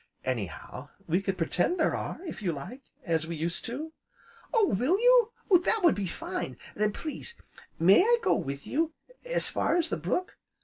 [0.25, 3.93] Anyhow, we can pretend there are, if you like, as we used to"
[4.51, 5.31] "Oh will you?
[5.63, 6.57] that would be fine!
[6.73, 7.35] Then, please,
[7.77, 8.93] may I go with you
[9.23, 10.39] as far as the brook?